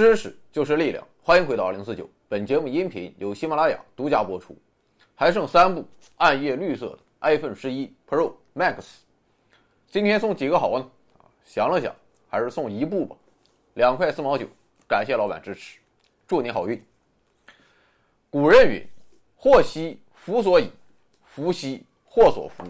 [0.00, 2.08] 知识就是力量，欢迎回到二零四九。
[2.26, 4.56] 本节目音频由喜马拉雅独家播出。
[5.14, 5.86] 还剩三部
[6.16, 9.00] 暗夜绿色的 iPhone 十一 Pro Max，
[9.88, 10.90] 今天送几个好呢？
[11.44, 11.94] 想了想，
[12.30, 13.14] 还是送一部吧，
[13.74, 14.46] 两块四毛九。
[14.88, 15.78] 感谢老板支持，
[16.26, 16.82] 祝你好运。
[18.30, 18.82] 古人云
[19.36, 20.70] ：“祸兮福所倚，
[21.26, 22.64] 福兮祸所伏。”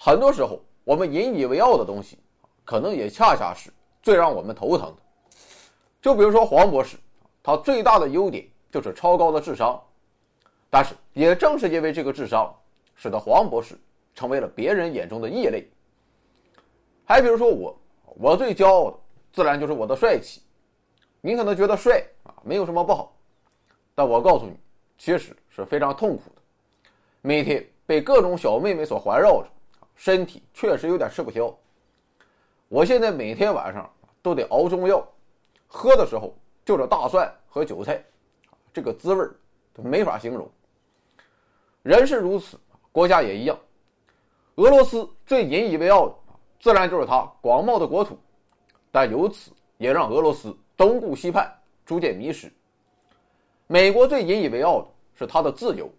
[0.00, 2.16] 很多时候，我们引以为傲的东西，
[2.64, 3.70] 可能也恰恰是
[4.02, 5.02] 最让我们头疼的。
[6.02, 6.98] 就比如说黄博士，
[7.42, 9.80] 他最大的优点就是超高的智商。
[10.68, 12.52] 但是，也正是因为这个智商，
[12.96, 13.78] 使得黄博士
[14.14, 15.70] 成为了别人眼中的异类。
[17.04, 18.98] 还比如说我，我最骄傲的
[19.32, 20.42] 自然就是我的帅气。
[21.20, 23.14] 你可能觉得帅啊没有什么不好，
[23.94, 24.56] 但我告诉你，
[24.98, 26.42] 其实是非常痛苦的。
[27.20, 29.48] 每天被各种小妹妹所环绕着，
[29.94, 31.54] 身体确实有点吃不消。
[32.68, 33.88] 我现在每天晚上
[34.22, 35.06] 都得熬中药，
[35.74, 38.04] 喝的时候就着大蒜和韭菜，
[38.74, 39.34] 这个滋味儿
[39.82, 40.46] 没法形容。
[41.82, 42.60] 人是如此，
[42.92, 43.58] 国家也一样。
[44.56, 46.14] 俄罗斯最引以为傲的，
[46.60, 48.18] 自然就是它广袤的国土，
[48.90, 51.50] 但由此也让俄罗斯东顾西盼，
[51.86, 52.52] 逐渐迷失。
[53.66, 55.90] 美国最引以为傲的是它的自由，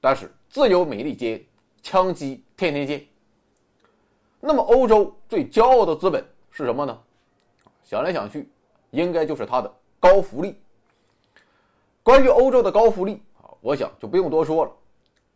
[0.00, 1.40] 但是自由美利坚，
[1.80, 3.06] 枪击天天见。
[4.40, 7.00] 那么欧洲最骄傲的资本是什么呢？
[7.84, 8.50] 想来想去，
[8.96, 10.58] 应该就是它的高福利。
[12.02, 14.72] 关于欧洲的高福利啊，我想就不用多说了。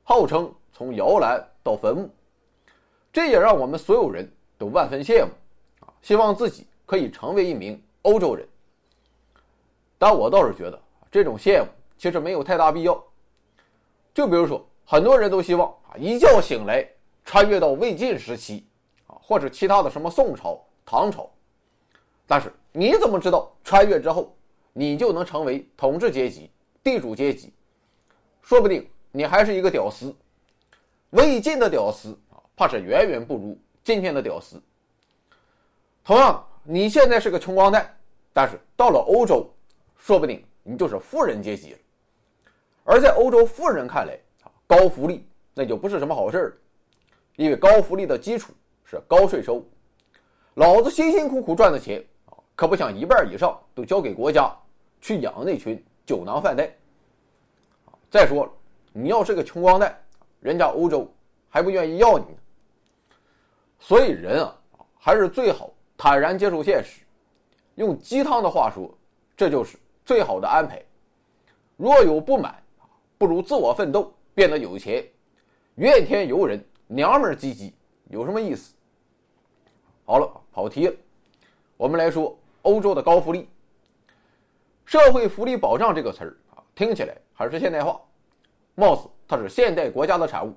[0.02, 2.10] 号称从摇篮到坟墓，
[3.12, 5.30] 这也让我们所有人都万分羡慕
[5.86, 5.92] 啊！
[6.00, 8.48] 希望自己可以成为一名欧洲人。
[9.98, 13.04] 但我倒是觉得这种羡慕其实没有太大必要。
[14.14, 16.88] 就比如说，很多人都希望啊一觉醒来
[17.24, 18.64] 穿越到魏晋时期
[19.06, 21.30] 啊，或者其他的什么宋朝、唐朝。
[22.30, 24.32] 但是你怎么知道穿越之后
[24.72, 26.48] 你就能成为统治阶级、
[26.80, 27.52] 地主阶级？
[28.40, 28.88] 说不定。
[29.10, 30.14] 你还是一个屌丝，
[31.10, 34.62] 魏晋的屌丝啊，怕是远远不如今天的屌丝。
[36.04, 37.92] 同样，你现在是个穷光蛋，
[38.32, 39.52] 但是到了欧洲，
[39.98, 41.78] 说不定你就是富人阶级了。
[42.84, 46.58] 而在欧洲富人看来啊，高福利那就不是什么好事儿，
[47.34, 48.52] 因为高福利的基础
[48.84, 49.66] 是高税收，
[50.54, 52.00] 老子辛辛苦苦赚的钱，
[52.60, 54.54] 可不想一半以上都交给国家
[55.00, 56.70] 去养那群酒囊饭袋。
[58.10, 58.52] 再说了。
[58.92, 59.98] 你要是个穷光蛋，
[60.40, 61.10] 人家欧洲
[61.48, 62.38] 还不愿意要你呢。
[63.78, 64.54] 所以人啊，
[64.98, 67.00] 还是最好坦然接受现实。
[67.76, 68.94] 用鸡汤的话说，
[69.34, 70.84] 这就是最好的安排。
[71.78, 72.62] 若有不满，
[73.16, 75.02] 不如自我奋斗，变得有钱。
[75.76, 77.72] 怨天尤人，娘们唧唧，
[78.10, 78.74] 有什么意思？
[80.04, 80.94] 好了，跑题了。
[81.78, 83.48] 我们来说欧洲的高福利。
[84.84, 88.00] 社会福利保障这个词儿啊，听起来还是现代化。
[88.74, 90.56] 貌似它是现代国家的产物，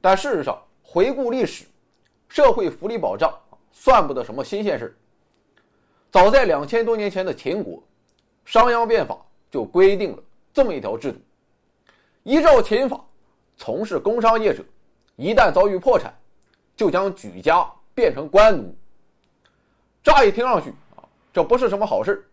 [0.00, 1.64] 但事实上，回顾历史，
[2.28, 3.32] 社会福利保障
[3.72, 4.94] 算不得什么新鲜事
[6.10, 7.82] 早在两千多年前的秦国，
[8.44, 9.18] 商鞅变法
[9.50, 11.18] 就规定了这么一条制度：
[12.22, 13.02] 依照秦法，
[13.56, 14.62] 从事工商业者，
[15.16, 16.14] 一旦遭遇破产，
[16.76, 18.74] 就将举家变成官奴。
[20.02, 20.72] 乍一听上去，
[21.36, 22.26] 这不是什么好事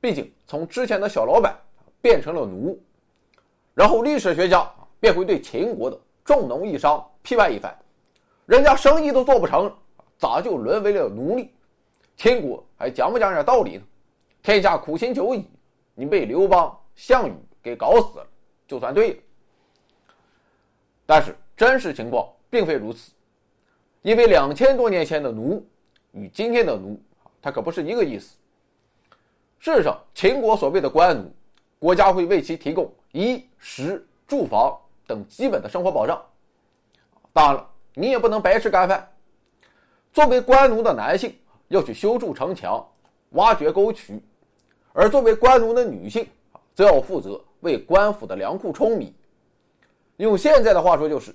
[0.00, 1.54] 毕竟从之前的小老板
[2.00, 2.82] 变成了奴。
[3.74, 4.66] 然后历史学家
[4.98, 7.78] 便会对秦国的重农抑商批判一番，
[8.46, 9.70] 人家生意都做不成，
[10.16, 11.52] 咋就沦为了奴隶？
[12.16, 13.82] 秦国还讲不讲点道理呢？
[14.42, 15.44] 天下苦心久矣，
[15.94, 18.26] 你被刘邦、项羽给搞死了，
[18.66, 19.18] 就算对了。
[21.04, 23.12] 但是真实情况并非如此，
[24.00, 25.62] 因为两千多年前的奴
[26.12, 26.98] 与今天的奴，
[27.42, 28.36] 它可不是一个意思。
[29.58, 31.30] 事实上，秦国所谓的官奴，
[31.78, 32.90] 国家会为其提供。
[33.12, 36.24] 衣食住房等基本的生活保障，
[37.32, 39.10] 当然了，你也不能白吃干饭。
[40.12, 41.36] 作为官奴的男性
[41.68, 42.86] 要去修筑城墙、
[43.30, 44.22] 挖掘沟渠，
[44.92, 46.26] 而作为官奴的女性
[46.72, 49.12] 则要负责为官府的粮库充米。
[50.18, 51.34] 用现在的话说，就是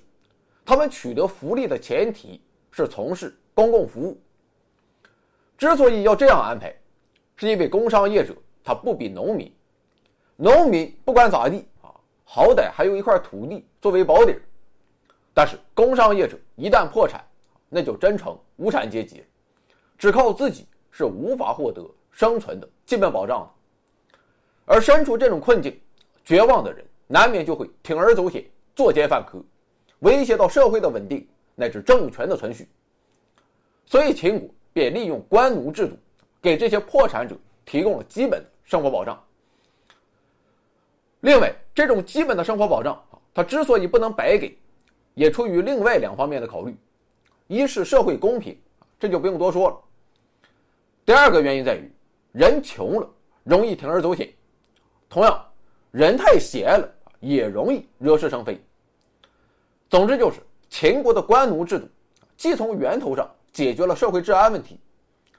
[0.64, 4.18] 他们取得福利的前提是从事公共服务。
[5.56, 6.74] 之所以要这样安排，
[7.36, 9.52] 是因为工商业者他不比农民。
[10.36, 11.88] 农民不管咋地啊，
[12.24, 14.36] 好歹还有一块土地作为保底。
[15.32, 17.24] 但是工商业者一旦破产，
[17.68, 19.24] 那就真成无产阶级，
[19.98, 24.18] 只靠自己是无法获得生存的基本保障的。
[24.64, 25.78] 而身处这种困境、
[26.24, 28.44] 绝望的人，难免就会铤而走险、
[28.74, 29.42] 作奸犯科，
[30.00, 32.68] 威胁到社会的稳定乃至政权的存续。
[33.84, 35.96] 所以秦国便利用官奴制度，
[36.42, 37.34] 给这些破产者
[37.64, 39.18] 提供了基本的生活保障。
[41.20, 44.54] 另外，这种基本的生活保障啊，它之所以不能白给，
[45.14, 46.76] 也出于另外两方面的考虑：
[47.46, 48.54] 一是社会公平，
[49.00, 49.76] 这就不用多说了；
[51.06, 51.90] 第二个原因在于，
[52.32, 53.10] 人穷了
[53.44, 54.30] 容易铤而走险，
[55.08, 55.42] 同样，
[55.90, 56.86] 人太闲了
[57.20, 58.62] 也容易惹是生非。
[59.88, 60.38] 总之，就是
[60.68, 61.88] 秦国的官奴制度，
[62.36, 63.26] 既从源头上
[63.56, 64.78] 解决了社会治安问题，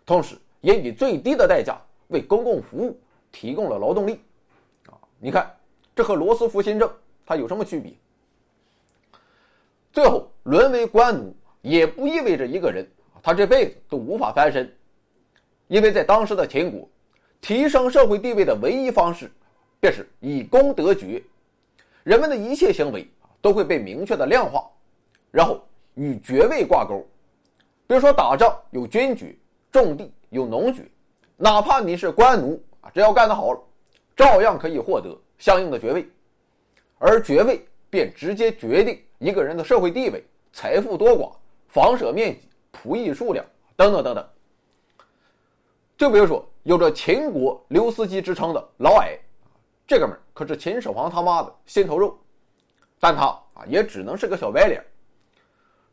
[0.04, 3.00] 同时也以最低的代价为公共服务
[3.32, 4.20] 提供了劳动力。
[4.88, 5.54] 啊，你看。
[5.96, 6.88] 这和罗斯福新政
[7.26, 7.92] 它有什么区别？
[9.92, 12.88] 最后沦为官奴也不意味着一个人
[13.24, 14.72] 他这辈子都无法翻身，
[15.68, 16.88] 因为在当时的秦国，
[17.42, 19.32] 提升社会地位的唯一方式
[19.80, 21.24] 便是以功得爵，
[22.04, 23.10] 人们的一切行为
[23.42, 24.70] 都会被明确的量化，
[25.32, 27.04] 然后与爵位挂钩。
[27.88, 29.34] 比如说打仗有军爵，
[29.72, 30.84] 种地有农爵，
[31.38, 33.60] 哪怕你是官奴啊，只要干得好了，
[34.16, 35.18] 照样可以获得。
[35.40, 36.10] 相应的爵位，
[36.98, 41.32] 而爵位便直接决定一个人的社会地位、财富多寡、
[41.68, 43.46] 房舍面积、仆役数量
[43.76, 44.28] 等等等等。
[45.96, 49.16] 就比如说，有着秦国刘司机之称的老矮，
[49.86, 52.20] 这哥们可是秦始皇他妈的心头肉，
[53.00, 54.84] 但他啊也只能是个小白脸。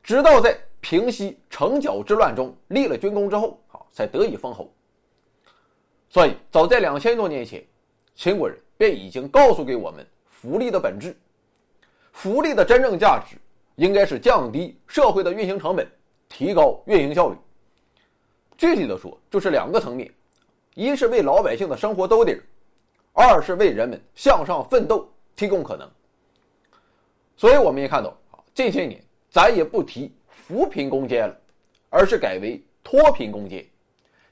[0.02, 4.70] 直到在平息城角之乱中立了军功之后，啊才得以封侯。
[6.10, 7.64] 所以，早在两千多年前，
[8.14, 8.58] 秦国人。
[8.76, 11.16] 便已经告诉给我们福利的本质，
[12.10, 13.36] 福利的真正价值
[13.76, 15.88] 应该是降低社会的运行成本，
[16.28, 17.36] 提高运营效率。
[18.58, 20.12] 具体的说，就是两个层面：
[20.74, 22.36] 一是为老百姓的生活兜底，
[23.12, 25.88] 二是为人们向上奋斗提供可能。
[27.36, 29.00] 所以我们也看到啊，近些年
[29.30, 30.12] 咱也不提
[30.46, 31.36] 扶贫攻坚了，
[31.90, 33.64] 而是改为脱贫攻坚。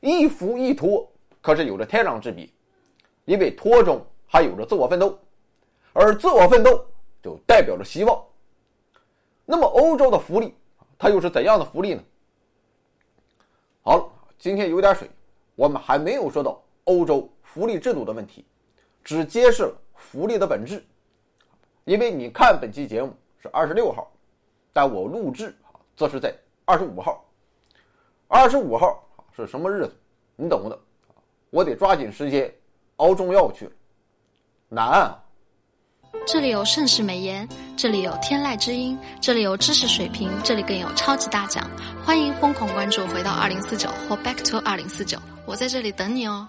[0.00, 1.10] 一扶一脱
[1.40, 2.48] 可是有着天壤之别，
[3.24, 4.04] 因为脱中。
[4.34, 5.18] 还有着自我奋斗，
[5.92, 6.86] 而自我奋斗
[7.22, 8.18] 就代表着希望。
[9.44, 10.54] 那么，欧洲的福利
[10.96, 12.02] 它又是怎样的福利呢？
[13.82, 15.10] 好了，今天有点水，
[15.54, 18.46] 我们还没有说到欧洲福利制度的问题，
[19.04, 20.82] 只揭示了福利的本质。
[21.84, 24.10] 因为你看本期节目是二十六号，
[24.72, 25.54] 但我录制，
[26.02, 26.34] 这是在
[26.64, 27.24] 二十五号。
[28.26, 29.00] 二十五号
[29.36, 29.96] 是什么日子？
[30.34, 30.76] 你懂的。
[31.50, 32.52] 我得抓紧时间
[32.96, 33.72] 熬中药去了。
[34.68, 35.16] 难。
[36.26, 41.70] 这里有盛世美颜，这里有天籁之音，这里有知识水平，这里更有超级大奖。
[42.04, 45.16] 欢迎疯狂关注，回到二零四九或 Back to 二零四九，
[45.46, 46.48] 我在这里等你哦。